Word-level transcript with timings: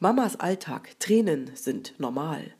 Mamas 0.00 0.36
Alltag, 0.38 0.94
Tränen 1.00 1.50
sind 1.56 1.98
normal. 1.98 2.54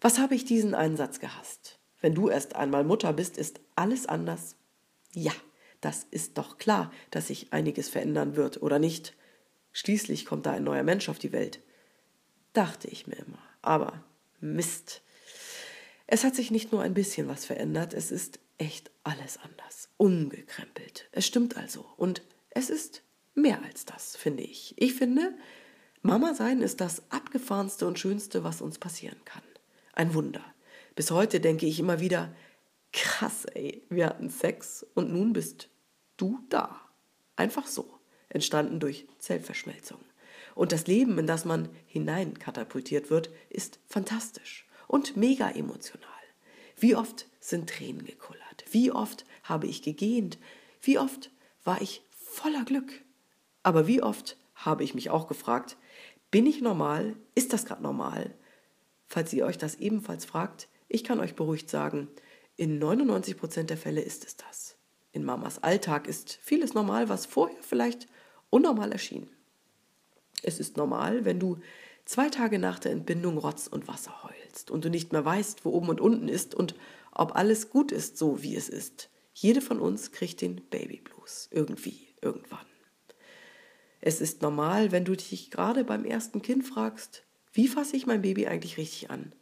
Was 0.00 0.20
habe 0.20 0.36
ich 0.36 0.44
diesen 0.44 0.76
Einsatz 0.76 1.18
gehasst? 1.18 1.80
Wenn 2.00 2.14
du 2.14 2.28
erst 2.28 2.54
einmal 2.54 2.84
Mutter 2.84 3.12
bist, 3.12 3.36
ist 3.36 3.58
alles 3.74 4.06
anders. 4.06 4.54
Ja, 5.12 5.32
das 5.80 6.06
ist 6.12 6.38
doch 6.38 6.56
klar, 6.56 6.92
dass 7.10 7.26
sich 7.26 7.52
einiges 7.52 7.88
verändern 7.88 8.36
wird, 8.36 8.62
oder 8.62 8.78
nicht? 8.78 9.16
Schließlich 9.72 10.24
kommt 10.24 10.46
da 10.46 10.52
ein 10.52 10.62
neuer 10.62 10.84
Mensch 10.84 11.08
auf 11.08 11.18
die 11.18 11.32
Welt. 11.32 11.60
Dachte 12.52 12.86
ich 12.86 13.08
mir 13.08 13.16
immer. 13.16 13.42
Aber 13.60 14.04
Mist. 14.38 15.02
Es 16.06 16.22
hat 16.22 16.36
sich 16.36 16.52
nicht 16.52 16.70
nur 16.70 16.82
ein 16.82 16.94
bisschen 16.94 17.26
was 17.26 17.44
verändert, 17.44 17.92
es 17.92 18.12
ist 18.12 18.38
echt 18.56 18.92
alles 19.02 19.36
anders. 19.38 19.88
Umgekrempelt. 19.96 21.08
Es 21.10 21.26
stimmt 21.26 21.56
also. 21.56 21.84
Und 21.96 22.22
es 22.50 22.70
ist 22.70 23.02
mehr 23.34 23.60
als 23.64 23.84
das, 23.84 24.14
finde 24.14 24.44
ich. 24.44 24.74
Ich 24.76 24.94
finde, 24.94 25.36
Mama 26.08 26.32
sein 26.32 26.62
ist 26.62 26.80
das 26.80 27.02
abgefahrenste 27.10 27.86
und 27.86 27.98
schönste, 27.98 28.42
was 28.42 28.62
uns 28.62 28.78
passieren 28.78 29.18
kann. 29.26 29.42
Ein 29.92 30.14
Wunder. 30.14 30.40
Bis 30.94 31.10
heute 31.10 31.38
denke 31.38 31.66
ich 31.66 31.78
immer 31.78 32.00
wieder, 32.00 32.34
krass, 32.94 33.44
ey, 33.44 33.82
wir 33.90 34.06
hatten 34.06 34.30
Sex 34.30 34.86
und 34.94 35.12
nun 35.12 35.34
bist 35.34 35.68
du 36.16 36.38
da. 36.48 36.80
Einfach 37.36 37.66
so, 37.66 37.86
entstanden 38.30 38.80
durch 38.80 39.06
Zellverschmelzung. 39.18 40.00
Und 40.54 40.72
das 40.72 40.86
Leben, 40.86 41.18
in 41.18 41.26
das 41.26 41.44
man 41.44 41.68
hineinkatapultiert 41.84 43.10
wird, 43.10 43.28
ist 43.50 43.78
fantastisch 43.86 44.66
und 44.86 45.14
mega 45.14 45.50
emotional. 45.50 46.08
Wie 46.78 46.96
oft 46.96 47.26
sind 47.38 47.68
Tränen 47.68 48.06
gekullert? 48.06 48.64
Wie 48.70 48.92
oft 48.92 49.26
habe 49.42 49.66
ich 49.66 49.82
gegähnt? 49.82 50.38
Wie 50.80 50.98
oft 50.98 51.30
war 51.64 51.82
ich 51.82 52.00
voller 52.12 52.64
Glück? 52.64 53.04
Aber 53.62 53.86
wie 53.86 54.02
oft 54.02 54.38
habe 54.58 54.84
ich 54.84 54.94
mich 54.94 55.10
auch 55.10 55.28
gefragt, 55.28 55.76
bin 56.30 56.46
ich 56.46 56.60
normal? 56.60 57.16
Ist 57.34 57.52
das 57.52 57.64
gerade 57.64 57.82
normal? 57.82 58.34
Falls 59.06 59.32
ihr 59.32 59.46
euch 59.46 59.56
das 59.56 59.76
ebenfalls 59.76 60.24
fragt, 60.24 60.68
ich 60.88 61.04
kann 61.04 61.20
euch 61.20 61.34
beruhigt 61.34 61.70
sagen, 61.70 62.08
in 62.56 62.82
99% 62.82 63.64
der 63.64 63.76
Fälle 63.76 64.00
ist 64.00 64.26
es 64.26 64.36
das. 64.36 64.76
In 65.12 65.24
Mamas 65.24 65.62
Alltag 65.62 66.06
ist 66.06 66.38
vieles 66.42 66.74
normal, 66.74 67.08
was 67.08 67.24
vorher 67.24 67.62
vielleicht 67.62 68.06
unnormal 68.50 68.92
erschien. 68.92 69.30
Es 70.42 70.60
ist 70.60 70.76
normal, 70.76 71.24
wenn 71.24 71.40
du 71.40 71.58
zwei 72.04 72.28
Tage 72.28 72.58
nach 72.58 72.78
der 72.78 72.92
Entbindung 72.92 73.38
Rotz 73.38 73.66
und 73.66 73.88
Wasser 73.88 74.22
heulst 74.24 74.70
und 74.70 74.84
du 74.84 74.90
nicht 74.90 75.12
mehr 75.12 75.24
weißt, 75.24 75.64
wo 75.64 75.70
oben 75.70 75.88
und 75.88 76.00
unten 76.00 76.28
ist 76.28 76.54
und 76.54 76.74
ob 77.12 77.36
alles 77.36 77.70
gut 77.70 77.92
ist, 77.92 78.18
so 78.18 78.42
wie 78.42 78.56
es 78.56 78.68
ist. 78.68 79.10
Jede 79.32 79.60
von 79.60 79.80
uns 79.80 80.12
kriegt 80.12 80.40
den 80.40 80.56
Baby 80.68 81.00
Blues 81.00 81.48
irgendwie, 81.50 82.08
irgendwann. 82.20 82.66
Es 84.00 84.20
ist 84.20 84.42
normal, 84.42 84.92
wenn 84.92 85.04
du 85.04 85.16
dich 85.16 85.50
gerade 85.50 85.84
beim 85.84 86.04
ersten 86.04 86.42
Kind 86.42 86.66
fragst, 86.66 87.24
wie 87.52 87.68
fasse 87.68 87.96
ich 87.96 88.06
mein 88.06 88.22
Baby 88.22 88.46
eigentlich 88.46 88.76
richtig 88.78 89.10
an? 89.10 89.32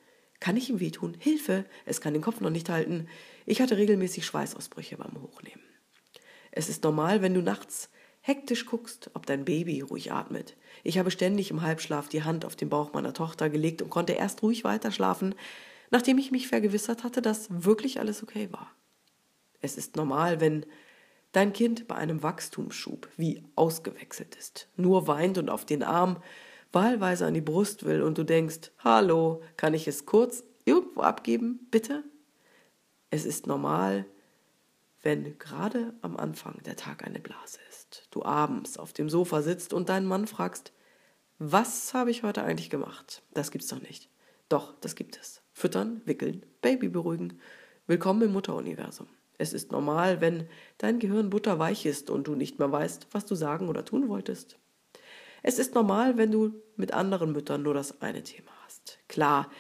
Kann 0.41 0.57
ich 0.57 0.71
ihm 0.71 0.81
wehtun? 0.81 1.17
Hilfe! 1.19 1.65
Es 1.85 2.01
kann 2.01 2.13
den 2.13 2.23
Kopf 2.23 2.41
noch 2.41 2.51
nicht 2.51 2.69
halten. 2.69 3.09
Ich 3.47 3.61
hatte 3.61 3.77
regelmäßig 3.77 4.25
Schweißausbrüche 4.27 4.97
beim 4.97 5.21
Hochnehmen. 5.23 5.63
Es 6.53 6.69
ist 6.69 6.85
normal, 6.85 7.23
wenn 7.23 7.35
du 7.35 7.43
nachts 7.43 7.91
hektisch 8.21 8.67
guckst, 8.67 9.11
ob 9.15 9.27
dein 9.27 9.45
Baby 9.45 9.81
ruhig 9.83 10.13
atmet. 10.13 10.57
Ich 10.83 10.98
habe 10.98 11.11
ständig 11.11 11.51
im 11.51 11.63
Halbschlaf 11.63 12.09
die 12.09 12.25
Hand 12.25 12.45
auf 12.45 12.57
den 12.57 12.69
Bauch 12.69 12.93
meiner 12.93 13.13
Tochter 13.13 13.48
gelegt 13.51 13.83
und 13.83 13.91
konnte 13.91 14.15
erst 14.15 14.43
ruhig 14.43 14.65
weiterschlafen, 14.65 15.35
nachdem 15.91 16.19
ich 16.19 16.33
mich 16.33 16.48
vergewissert 16.48 17.05
hatte, 17.05 17.23
dass 17.23 17.47
wirklich 17.51 18.01
alles 18.01 18.23
okay 18.23 18.48
war. 18.51 18.75
Es 19.61 19.77
ist 19.77 19.97
normal, 19.97 20.41
wenn 20.41 20.67
dein 21.37 21.53
Kind 21.53 21.87
bei 21.87 21.97
einem 21.97 22.23
Wachstumsschub 22.23 23.09
wie 23.19 23.45
ausgewechselt 23.56 24.34
ist, 24.37 24.69
nur 24.77 25.06
weint 25.06 25.37
und 25.37 25.51
auf 25.51 25.67
den 25.67 25.83
Arm 25.83 26.23
wahlweise 26.73 27.27
an 27.27 27.34
die 27.34 27.42
Brust 27.42 27.84
will 27.84 28.01
und 28.01 28.17
du 28.17 28.25
denkst, 28.25 28.70
hallo, 28.79 29.42
kann 29.59 29.75
ich 29.75 29.87
es 29.87 30.07
kurz 30.07 30.45
irgendwo 30.64 31.03
abgeben, 31.03 31.67
bitte? 31.70 32.05
Es 33.11 33.27
ist 33.27 33.47
normal, 33.47 34.07
wenn 35.02 35.39
gerade 35.39 35.92
am 36.01 36.17
Anfang 36.17 36.63
der 36.64 36.77
Tag 36.77 37.07
eine 37.07 37.20
Blase 37.20 37.58
ist, 37.68 38.08
du 38.13 38.24
abends 38.24 38.79
auf 38.79 38.95
dem 38.95 39.11
Sofa 39.11 39.42
sitzt 39.42 39.74
und 39.74 39.91
deinen 39.91 40.07
Mann 40.07 40.27
fragst, 40.27 40.73
was 41.39 41.92
habe 41.92 42.11
ich 42.11 42.23
heute 42.23 42.45
eigentlich 42.45 42.70
gemacht? 42.70 43.23
Das 43.35 43.51
gibt's 43.51 43.68
doch 43.68 43.83
nicht. 43.83 44.08
Doch, 44.48 44.73
das 44.80 44.95
gibt 44.95 45.18
es. 45.18 45.42
Füttern, 45.53 46.01
wickeln, 46.07 46.47
Baby 46.63 46.89
beruhigen. 46.89 47.39
Willkommen 47.86 48.23
im 48.23 48.33
Mutteruniversum. 48.33 49.08
Es 49.39 49.52
ist 49.52 49.73
normal, 49.73 50.20
wenn 50.20 50.48
dein 50.79 50.98
Gehirn 50.98 51.30
butterweich 51.30 51.86
ist 51.86 52.11
und 52.11 52.27
du 52.27 52.35
nicht 52.35 52.58
mehr 52.58 52.70
weißt, 52.70 53.08
was 53.13 53.27
du 53.27 53.35
sagen 53.35 53.69
oder 53.69 53.85
tun 53.85 54.08
wolltest. 54.08 54.58
Es 55.42 55.58
ist 55.58 55.74
normal, 55.74 56.17
wenn 56.17 56.33
du 56.33 56.55
mit 56.77 56.92
anderen 56.92 57.33
Müttern 57.33 57.63
nur 57.63 57.74
das 57.74 58.01
eine 58.01 58.23
Thema 58.23 58.51
hast. 58.64 58.98
Klar, 59.08 59.51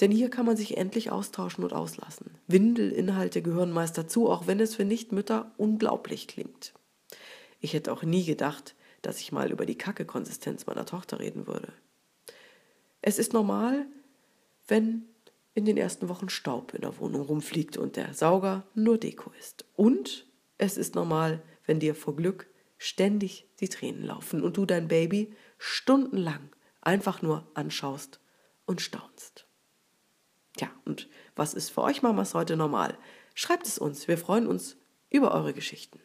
denn 0.00 0.10
hier 0.10 0.30
kann 0.30 0.46
man 0.46 0.56
sich 0.56 0.76
endlich 0.76 1.10
austauschen 1.10 1.64
und 1.64 1.72
auslassen. 1.72 2.30
Windelinhalte 2.46 3.42
gehören 3.42 3.72
meist 3.72 3.98
dazu, 3.98 4.30
auch 4.30 4.46
wenn 4.46 4.60
es 4.60 4.76
für 4.76 4.84
Nichtmütter 4.84 5.52
unglaublich 5.56 6.28
klingt. 6.28 6.72
Ich 7.60 7.74
hätte 7.74 7.92
auch 7.92 8.04
nie 8.04 8.24
gedacht, 8.24 8.74
dass 9.02 9.20
ich 9.20 9.32
mal 9.32 9.50
über 9.50 9.66
die 9.66 9.78
Kacke-Konsistenz 9.78 10.66
meiner 10.66 10.86
Tochter 10.86 11.18
reden 11.18 11.46
würde. 11.46 11.72
Es 13.02 13.18
ist 13.18 13.32
normal, 13.32 13.86
wenn 14.66 15.06
in 15.58 15.64
den 15.64 15.76
ersten 15.76 16.08
Wochen 16.08 16.28
Staub 16.28 16.72
in 16.72 16.82
der 16.82 16.96
Wohnung 17.00 17.22
rumfliegt 17.22 17.76
und 17.76 17.96
der 17.96 18.14
Sauger 18.14 18.64
nur 18.74 18.96
Deko 18.96 19.32
ist. 19.40 19.64
Und 19.74 20.24
es 20.56 20.76
ist 20.76 20.94
normal, 20.94 21.42
wenn 21.66 21.80
dir 21.80 21.96
vor 21.96 22.14
Glück 22.14 22.46
ständig 22.78 23.48
die 23.58 23.68
Tränen 23.68 24.04
laufen 24.04 24.44
und 24.44 24.56
du 24.56 24.66
dein 24.66 24.86
Baby 24.86 25.34
stundenlang 25.58 26.54
einfach 26.80 27.22
nur 27.22 27.50
anschaust 27.54 28.20
und 28.66 28.80
staunst. 28.80 29.48
Tja, 30.56 30.70
und 30.84 31.08
was 31.34 31.54
ist 31.54 31.70
für 31.70 31.82
euch 31.82 32.02
Mamas 32.02 32.34
heute 32.34 32.56
normal? 32.56 32.96
Schreibt 33.34 33.66
es 33.66 33.78
uns, 33.78 34.06
wir 34.06 34.16
freuen 34.16 34.46
uns 34.46 34.76
über 35.10 35.34
eure 35.34 35.54
Geschichten. 35.54 35.98